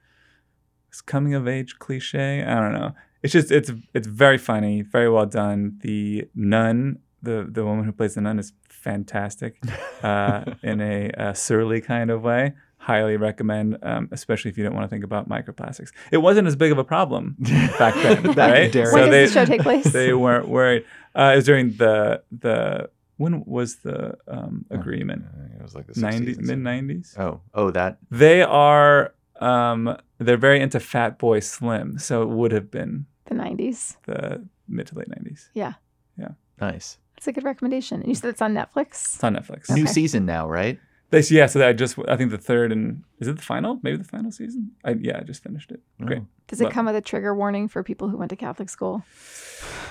[0.89, 2.43] this coming of age cliche.
[2.43, 2.93] I don't know.
[3.23, 5.79] It's just it's it's very funny, very well done.
[5.81, 9.61] The nun, the the woman who plays the nun, is fantastic
[10.03, 12.53] uh, in a, uh surly kind of way.
[12.85, 15.89] Highly recommend, um, especially if you don't want to think about microplastics.
[16.11, 17.35] It wasn't as big of a problem
[17.79, 18.71] back then, Back right?
[18.71, 18.93] Derry.
[18.93, 19.85] When So does they the show take place?
[19.85, 20.85] they weren't worried.
[21.15, 25.25] Uh, it was during the the when was the um, agreement?
[25.57, 27.15] It was like the 90 60s and mid nineties.
[27.17, 27.97] Oh, oh, that.
[28.11, 33.97] They are um, they're very into Fatboy Slim, so it would have been the 90s.
[34.05, 35.49] the mid to late nineties.
[35.55, 35.73] Yeah.
[36.19, 36.33] Yeah.
[36.61, 36.99] Nice.
[37.17, 38.01] It's a good recommendation.
[38.01, 39.15] And you said it's on Netflix?
[39.15, 39.71] It's on Netflix.
[39.71, 39.73] Okay.
[39.81, 40.77] New season now, right?
[41.15, 43.79] They, yeah, so I just I think the third and is it the final?
[43.81, 44.71] Maybe the final season.
[44.83, 45.79] I, yeah, I just finished it.
[46.03, 46.23] Great.
[46.23, 46.27] Oh.
[46.47, 49.01] Does it Love come with a trigger warning for people who went to Catholic school?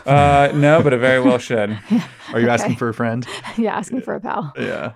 [0.04, 1.78] Uh, no, but it very well should.
[2.34, 3.26] Are you asking for a friend?
[3.56, 4.52] yeah, asking for a pal.
[4.58, 4.92] Yeah.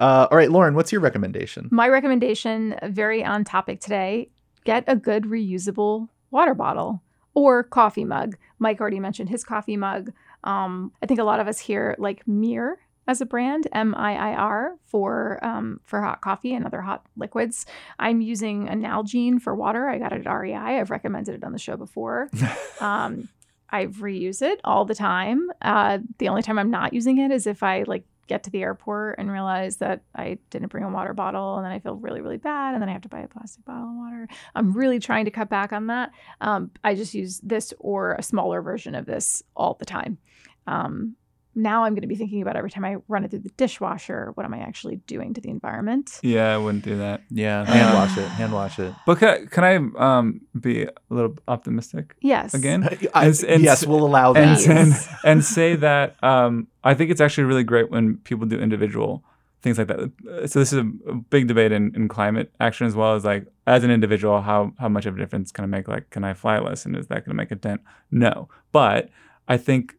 [0.00, 1.68] Uh, all right, Lauren, what's your recommendation?
[1.70, 4.30] My recommendation, very on topic today,
[4.64, 8.36] get a good reusable water bottle or coffee mug.
[8.58, 10.12] Mike already mentioned his coffee mug.
[10.42, 14.14] Um, I think a lot of us here like Miir as a brand, M I
[14.14, 17.66] I R, for um, for hot coffee and other hot liquids.
[17.98, 19.88] I'm using a Nalgene for water.
[19.88, 20.54] I got it at REI.
[20.54, 22.30] I've recommended it on the show before.
[22.80, 23.28] um,
[23.70, 25.50] I reuse it all the time.
[25.62, 28.62] Uh, the only time I'm not using it is if I like get to the
[28.62, 32.20] airport and realize that I didn't bring a water bottle, and then I feel really,
[32.20, 34.28] really bad, and then I have to buy a plastic bottle of water.
[34.54, 36.12] I'm really trying to cut back on that.
[36.40, 40.18] Um, I just use this or a smaller version of this all the time.
[40.66, 41.16] Um,
[41.54, 44.32] now I'm going to be thinking about every time I run it through the dishwasher,
[44.34, 46.18] what am I actually doing to the environment?
[46.22, 47.22] Yeah, I wouldn't do that.
[47.30, 48.28] Yeah, hand wash it.
[48.28, 48.94] Hand wash it.
[49.06, 52.54] But can, can I um, be a little optimistic Yes.
[52.54, 52.84] again?
[53.14, 54.68] I- And and yes, we'll allow and, that.
[54.68, 54.92] and
[55.24, 59.22] and say that um, I think it's actually really great when people do individual
[59.62, 60.10] things like that.
[60.50, 63.46] So this is a a big debate in, in climate action as well as like
[63.66, 65.86] as an individual, how how much of a difference can I make?
[65.86, 67.80] Like, can I fly less, and is that going to make a dent?
[68.10, 69.10] No, but
[69.46, 69.94] I think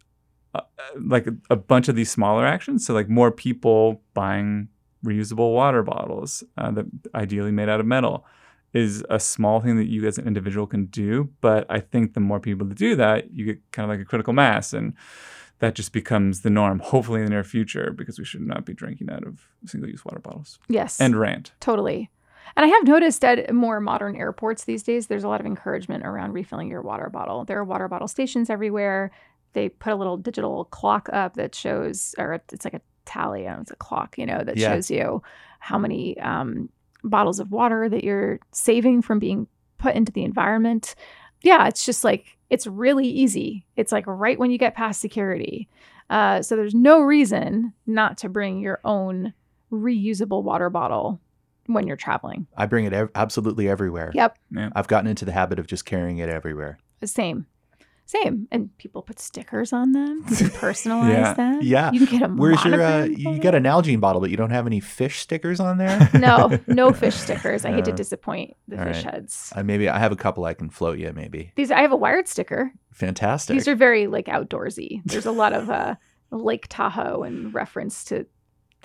[0.54, 0.62] uh,
[1.02, 2.86] like a, a bunch of these smaller actions.
[2.86, 4.70] So like more people buying
[5.06, 8.26] reusable water bottles uh, that ideally made out of metal
[8.74, 11.30] is a small thing that you as an individual can do.
[11.42, 14.08] But I think the more people that do that, you get kind of like a
[14.08, 14.94] critical mass and
[15.60, 18.74] that just becomes the norm, hopefully in the near future, because we should not be
[18.74, 20.60] drinking out of single use water bottles.
[20.68, 21.00] Yes.
[21.00, 21.54] And rant.
[21.60, 22.10] Totally.
[22.56, 26.06] And I have noticed at more modern airports these days, there's a lot of encouragement
[26.06, 27.46] around refilling your water bottle.
[27.46, 29.12] There are water bottle stations everywhere.
[29.54, 33.60] They put a little digital clock up that shows, or it's like a tally, I
[33.60, 34.74] it's a clock, you know, that Yeah.
[34.74, 35.22] shows you
[35.60, 36.70] how many um,
[37.04, 40.96] bottles of water that you're saving from being put into the environment.
[41.42, 43.66] Yeah, it's just like, it's really easy.
[43.76, 45.68] It's like right when you get past security.
[46.10, 49.34] Uh, so there's no reason not to bring your own
[49.72, 51.20] reusable water bottle
[51.66, 52.46] when you're traveling.
[52.58, 54.12] I bring it ev- absolutely everywhere.
[54.13, 54.38] Yep.
[54.52, 54.70] Yeah.
[54.76, 56.78] I've gotten into the habit of just carrying it everywhere.
[57.04, 57.46] Same.
[58.21, 58.47] Same.
[58.52, 60.23] And people put stickers on them.
[60.26, 61.34] Can personalize Yeah.
[61.34, 61.60] them.
[61.63, 61.91] Yeah.
[61.91, 62.82] You can get a Where's your?
[62.82, 66.10] Uh, you got an Nalgene bottle, but you don't have any fish stickers on there.
[66.19, 67.65] No, no fish stickers.
[67.65, 69.13] I hate to disappoint the all fish right.
[69.15, 69.52] heads.
[69.56, 71.12] uh, maybe I have a couple I can float you.
[71.13, 72.71] Maybe These I have a wired sticker.
[72.91, 73.56] fantastic.
[73.56, 75.02] These are very like outdoorsy.
[75.06, 75.95] There's a lot of uh
[76.32, 78.26] Lake Tahoe and reference to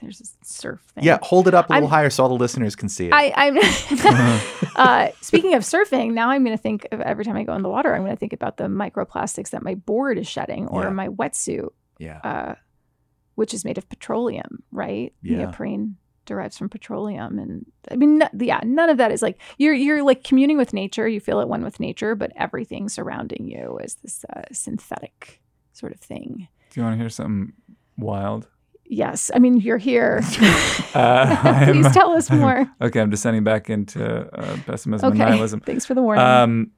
[0.01, 1.05] there's a surf thing.
[1.05, 3.13] yeah, hold it up a little I'm- higher so all the listeners can see it.
[3.13, 3.59] I, I'm
[4.77, 6.13] uh, speaking of surfing.
[6.13, 7.95] Now I'm going to think of every time I go in the water.
[7.95, 10.91] I'm going to think about the microplastics that my board is shedding, or Yeah.
[10.91, 12.55] my wetsuit, yeah, uh,
[13.35, 15.13] which is made of petroleum, right?
[15.23, 15.39] Yeah.
[15.39, 19.75] Neoprene derives from petroleum, and I mean, n- yeah, none of that is like you're
[19.75, 21.09] you're like communing with nature.
[21.09, 25.41] You feel at one with nature, but everything surrounding you is this uh, synthetic
[25.73, 26.49] sort of thing.
[26.71, 27.53] Do you want to hear something
[27.97, 28.47] wild?
[28.91, 30.23] Yes, I mean you're here.
[30.95, 32.67] Uh, Please I'm- tell us more.
[32.81, 35.61] Okay, I'm descending back into uh, pessimism and Okay, nihilism.
[35.61, 36.25] thanks for the warning.
[36.25, 36.71] Um,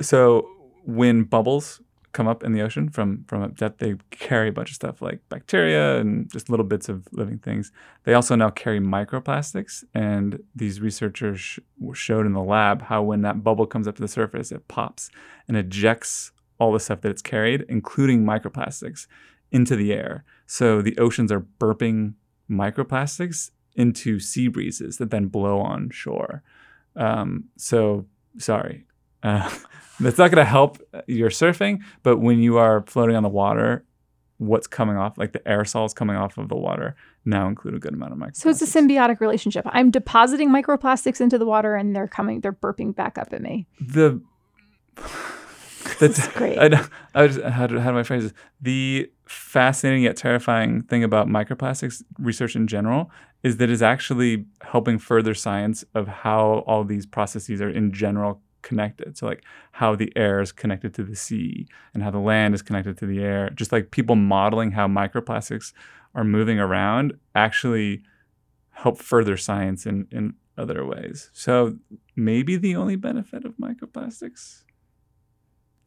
[0.00, 0.48] so
[0.84, 1.80] when bubbles
[2.12, 5.00] come up in the ocean from from a depth, they carry a bunch of stuff
[5.00, 7.70] like bacteria and just little bits of living things.
[8.04, 11.58] They also now carry microplastics, and these researchers sh-
[11.94, 15.10] showed in the lab how when that bubble comes up to the surface, it pops
[15.46, 19.06] and ejects all the stuff that it's carried, including microplastics,
[19.52, 20.24] into the air.
[20.50, 22.14] So the oceans are burping
[22.50, 26.42] microplastics into sea breezes that then blow on shore.
[26.96, 28.84] Um, so sorry,
[29.22, 29.48] uh,
[30.00, 31.82] that's not going to help your surfing.
[32.02, 33.84] But when you are floating on the water,
[34.38, 37.94] what's coming off, like the aerosols coming off of the water, now include a good
[37.94, 38.36] amount of microplastics.
[38.38, 39.64] So it's a symbiotic relationship.
[39.68, 43.68] I'm depositing microplastics into the water and they're coming, they're burping back up at me.
[43.80, 44.20] The
[45.98, 46.58] that's great.
[46.58, 48.32] I, I just, how, do, how do I phrase this?
[48.60, 53.10] The fascinating yet terrifying thing about microplastics research in general
[53.42, 58.40] is that it's actually helping further science of how all these processes are in general
[58.62, 59.16] connected.
[59.16, 62.62] So like how the air is connected to the sea and how the land is
[62.62, 63.50] connected to the air.
[63.50, 65.72] Just like people modeling how microplastics
[66.14, 68.02] are moving around actually
[68.70, 71.30] help further science in, in other ways.
[71.32, 71.76] So
[72.16, 74.64] maybe the only benefit of microplastics.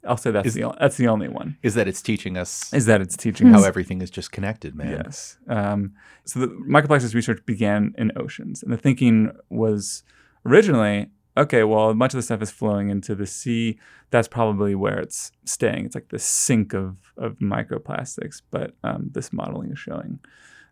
[0.05, 2.85] I'll say that's Is- the that's the only one is that it's teaching us is
[2.87, 5.03] that it's teaching how us everything is just connected, man.
[5.03, 5.37] Yes.
[5.47, 5.93] Um,
[6.25, 10.03] so the microplastics research began in oceans, and the thinking was
[10.45, 11.63] originally okay.
[11.63, 13.79] Well, much of the stuff is flowing into the sea.
[14.09, 15.85] That's probably where it's staying.
[15.85, 18.41] It's like the sink of of microplastics.
[18.51, 20.19] But um, this modeling is showing,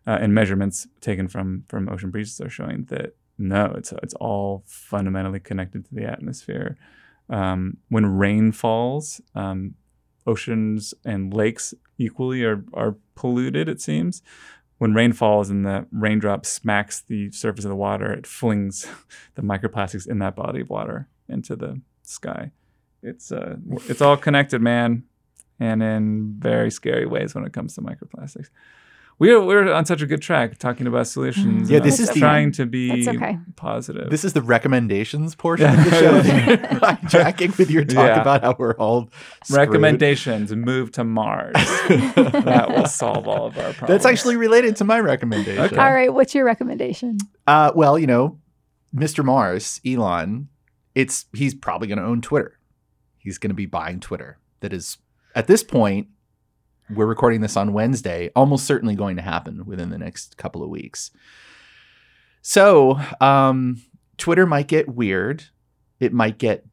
[0.06, 4.62] uh, and measurements taken from from ocean breezes are showing that no, it's it's all
[4.66, 6.76] fundamentally connected to the atmosphere.
[7.28, 9.74] Um, when rain falls, um,
[10.26, 14.22] oceans and lakes equally are, are polluted, it seems.
[14.78, 18.86] When rain falls and the raindrop smacks the surface of the water, it flings
[19.34, 22.50] the microplastics in that body of water into the sky.
[23.02, 23.56] It's uh,
[23.88, 25.04] it's all connected, man,
[25.58, 28.48] and in very scary ways when it comes to microplastics.
[29.22, 31.70] We're we're on such a good track talking about solutions.
[31.70, 33.38] Yeah, this us is the- trying to be okay.
[33.54, 34.10] positive.
[34.10, 36.20] This is the recommendations portion of the show.
[36.22, 38.20] Hijacking with your talk Yeah.
[38.20, 39.10] about how we're all
[39.44, 39.58] screwed.
[39.58, 41.52] recommendations move to Mars.
[41.54, 43.88] that will solve all of our problems.
[43.88, 45.62] That's actually related to my recommendation.
[45.66, 45.76] Okay.
[45.76, 47.18] All right, what's your recommendation?
[47.46, 48.40] Uh, well, you know,
[48.92, 49.24] Mr.
[49.24, 50.48] Mars, Elon,
[50.96, 52.58] it's he's probably going to own Twitter.
[53.18, 54.38] He's going to be buying Twitter.
[54.62, 54.98] That is,
[55.36, 56.08] at this point,
[56.90, 60.68] we're recording this on Wednesday, almost certainly going to happen within the next couple of
[60.68, 61.10] weeks.
[62.42, 63.82] So, um,
[64.18, 65.44] Twitter might get weird.
[66.00, 66.66] It might get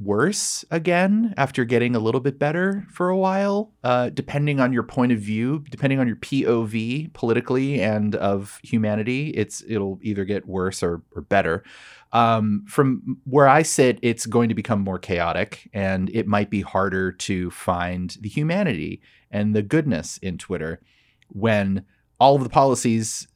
[0.00, 4.82] worse again after getting a little bit better for a while, uh, depending on your
[4.82, 9.30] point of view, depending on your POV politically and of humanity.
[9.30, 11.64] It's it'll either get worse or, or better.
[12.12, 16.62] Um, from where I sit, it's going to become more chaotic, and it might be
[16.62, 20.80] harder to find the humanity and the goodness in Twitter
[21.28, 21.84] when
[22.18, 23.28] all of the policies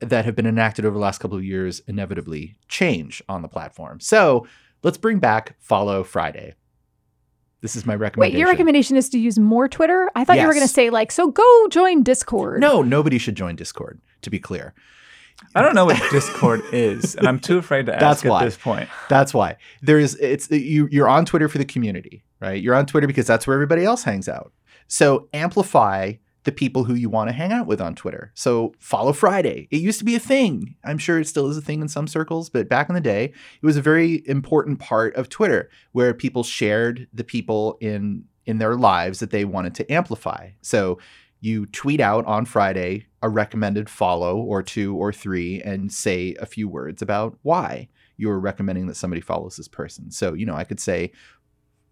[0.00, 4.00] that have been enacted over the last couple of years inevitably change on the platform.
[4.00, 4.46] So
[4.82, 6.54] let's bring back Follow Friday.
[7.60, 8.34] This is my recommendation.
[8.34, 10.10] Wait, your recommendation is to use more Twitter?
[10.16, 12.60] I thought you were going to say like, so go join Discord.
[12.60, 14.74] No, nobody should join Discord, to be clear.
[15.54, 18.44] I don't know what Discord is, and I'm too afraid to ask That's at why.
[18.44, 18.88] this point.
[19.08, 19.56] That's why.
[19.80, 22.60] There is it's you you're on Twitter for the community, right?
[22.60, 24.52] You're on Twitter because that's where everybody else hangs out.
[24.92, 26.12] So amplify
[26.44, 28.30] the people who you want to hang out with on Twitter.
[28.34, 29.66] So follow Friday.
[29.70, 30.76] It used to be a thing.
[30.84, 33.24] I'm sure it still is a thing in some circles, but back in the day,
[33.24, 38.58] it was a very important part of Twitter where people shared the people in in
[38.58, 40.50] their lives that they wanted to amplify.
[40.60, 40.98] So
[41.40, 46.44] you tweet out on Friday a recommended follow or two or three and say a
[46.44, 47.88] few words about why
[48.18, 50.10] you're recommending that somebody follows this person.
[50.10, 51.12] So, you know, I could say,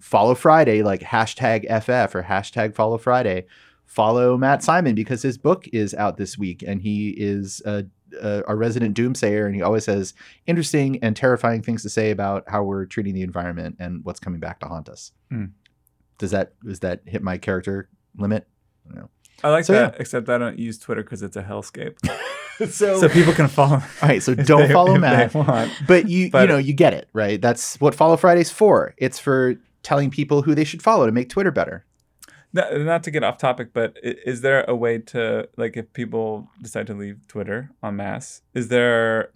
[0.00, 3.46] follow Friday, like hashtag FF or hashtag follow Friday.
[3.86, 7.84] Follow Matt Simon because his book is out this week and he is a,
[8.22, 10.14] a, a resident doomsayer and he always has
[10.46, 14.38] interesting and terrifying things to say about how we're treating the environment and what's coming
[14.38, 15.10] back to haunt us.
[15.28, 15.46] Hmm.
[16.18, 18.46] Does that does that hit my character limit?
[18.96, 19.00] I.
[19.42, 21.96] I like So, that, except I don't use Twitter because it's a hellscape.
[22.70, 23.76] so, so people can follow.
[24.02, 25.32] all right, so don't they- follow Matt.
[25.88, 27.40] But you you know you get it right.
[27.40, 28.94] That's what Follow Friday's for.
[28.98, 31.84] It's for telling people who they should follow to make Twitter better.
[32.52, 36.48] Not, not to get off topic, but is there a way to like if people
[36.60, 38.42] decide to leave Twitter en masse?
[38.54, 39.30] Is there,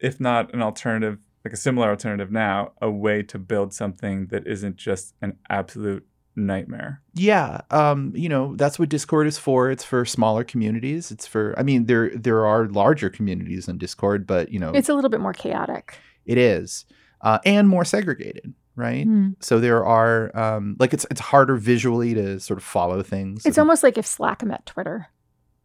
[0.00, 4.46] if not an alternative, like a similar alternative now, a way to build something that
[4.46, 7.00] isn't just an absolute nightmare?
[7.14, 9.70] Yeah, um, you know that's what Discord is for.
[9.70, 11.10] It's for smaller communities.
[11.10, 14.90] It's for I mean there there are larger communities on Discord, but you know It's
[14.90, 15.96] a little bit more chaotic.
[16.26, 16.84] it is
[17.22, 19.06] uh, and more segregated, right?
[19.06, 19.34] Mm.
[19.40, 23.44] So there are um, like it's it's harder visually to sort of follow things.
[23.44, 25.08] It's and- almost like if Slack met Twitter.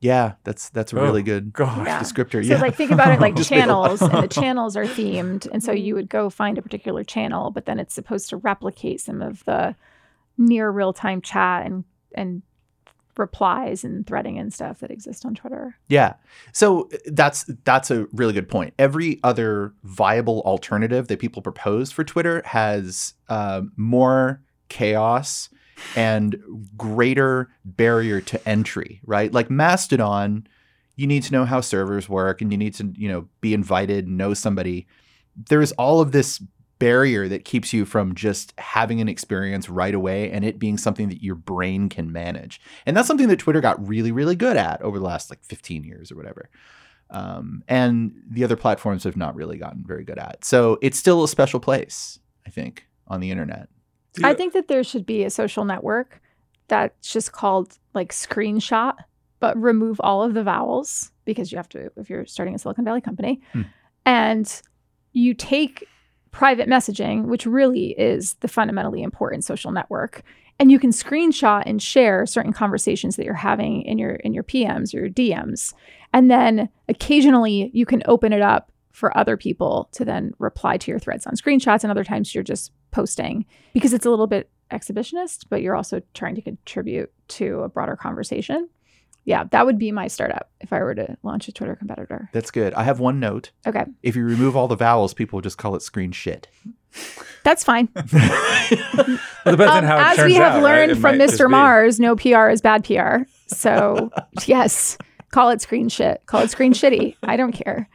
[0.02, 1.86] yeah, that's that's a Oh, really good God.
[1.88, 2.02] Yeah.
[2.02, 2.44] descriptor.
[2.46, 4.86] So yeah, like think about it like Just make a- channels, and the channels are
[4.86, 8.38] themed, and so you would go find a particular channel, but then it's supposed to
[8.38, 9.76] replicate some of the
[10.38, 11.84] near real time chat and
[12.16, 12.42] and
[13.18, 15.76] replies and threading and stuff that exist on Twitter.
[15.88, 16.14] Yeah.
[16.52, 18.74] So uh, that's that's a really good point.
[18.80, 25.50] Every other viable alternative that people propose for Twitter has uh, more chaos
[25.96, 26.42] and
[26.78, 29.32] greater barrier to entry, right?
[29.32, 30.48] Like Mastodon,
[30.96, 34.08] you need to know how servers work and you need to, you know, be invited,
[34.08, 34.88] know somebody.
[35.50, 36.42] There's all of this
[36.84, 41.08] barrier that keeps you from just having an experience right away and it being something
[41.08, 42.60] that your brain can manage.
[42.86, 45.86] And that's something that Twitter got really, really good at over the last like 15
[45.86, 46.50] years or whatever.
[47.10, 50.44] Um, and the other platforms have not really gotten very good at.
[50.44, 53.70] So it's still a special place, I think, on the internet.
[54.16, 56.22] Do I think that there should be a social network
[56.68, 58.96] that's just called like screenshot,
[59.40, 62.84] but remove all of the vowels because you have to if you're starting a Silicon
[62.84, 63.42] Valley company.
[63.54, 63.62] Hmm.
[64.06, 64.62] And
[65.14, 65.88] you take
[66.34, 70.24] private messaging, which really is the fundamentally important social network,
[70.60, 74.44] and you can screenshot and share certain conversations that you're having in your in your
[74.44, 75.74] PMs or your DMs.
[76.12, 80.92] And then occasionally you can open it up for other people to then reply to
[80.92, 84.52] your threads on screenshots and other times you're just posting because it's a little bit
[84.72, 88.70] exhibitionist, but you're also trying to contribute to a broader conversation.
[89.26, 92.30] Yeah, that would be my startup if I were to launch a Twitter competitor.
[92.34, 92.74] That's good.
[92.74, 93.52] I have one note.
[93.66, 96.48] Okay, If you remove all the vowels, people just call it screen shit.
[97.44, 97.90] that's fine.
[99.46, 101.16] Well, it depends on Um, how it as turns we have out, learned It from
[101.18, 101.50] Mr.
[101.50, 103.24] Mars, no PR is bad PR.
[103.48, 104.10] So,
[104.46, 104.98] yes,
[105.32, 106.22] call it screen shit.
[106.28, 107.18] Call it screen shitty.
[107.24, 107.90] I don't care.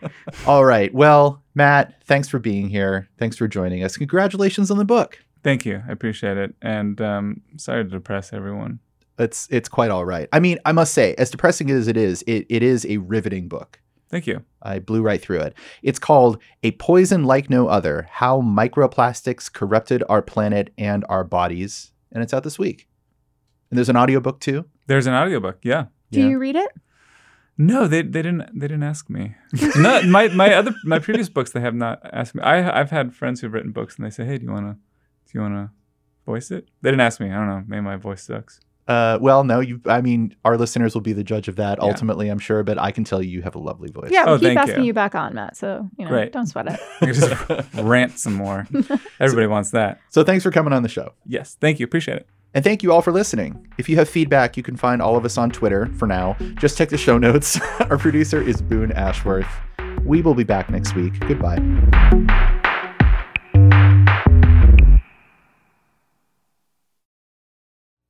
[0.46, 0.92] all right.
[0.92, 3.08] Well, Matt, thanks for being here.
[3.18, 3.96] Thanks for joining us.
[3.96, 5.18] Congratulations on the book.
[5.42, 5.82] Thank you.
[5.88, 6.54] I appreciate it.
[6.60, 8.80] And um, sorry to depress everyone.
[9.18, 10.28] It's it's quite all right.
[10.32, 13.48] I mean, I must say, as depressing as it is, it, it is a riveting
[13.48, 13.80] book.
[14.10, 14.42] Thank you.
[14.62, 15.54] I blew right through it.
[15.82, 21.92] It's called A Poison Like No Other How Microplastics Corrupted Our Planet and Our Bodies.
[22.12, 22.88] And it's out this week.
[23.70, 24.64] And there's an audiobook too.
[24.86, 25.58] There's an audiobook.
[25.62, 25.86] Yeah.
[26.10, 26.28] Do Yeah.
[26.28, 26.70] you read it?
[27.58, 29.34] No, they, they didn't they didn't ask me.
[29.76, 32.42] no, my my other my previous books they have not asked me.
[32.42, 34.72] I I've had friends who've written books and they say, "Hey, do you want to
[34.74, 35.70] do you want to
[36.24, 37.30] voice it?" They didn't ask me.
[37.32, 37.64] I don't know.
[37.66, 38.60] Maybe my voice sucks.
[38.88, 39.80] Uh, well, no, you.
[39.86, 41.86] I mean, our listeners will be the judge of that Yeah.
[41.88, 42.62] ultimately, I'm sure.
[42.62, 44.10] But I can tell you, you have a lovely voice.
[44.10, 44.84] Yeah, we Oh, keep asking you.
[44.86, 44.92] you.
[44.94, 45.56] back on, Matt.
[45.56, 46.32] So, you know, Great.
[46.32, 46.80] don't sweat it.
[47.14, 47.32] Just
[47.74, 48.66] rant some more.
[49.20, 50.00] Everybody wants that.
[50.08, 51.12] So thanks for coming on the show.
[51.26, 51.56] Yes.
[51.60, 51.84] Thank you.
[51.84, 52.26] Appreciate it.
[52.54, 53.66] And thank you all for listening.
[53.76, 56.34] If you have feedback, you can find all of us on Twitter for now.
[56.58, 57.60] Just check the show notes.
[57.90, 59.46] Our producer is Boone Ashworth.
[60.02, 61.18] We will be back next week.
[61.20, 62.57] Goodbye.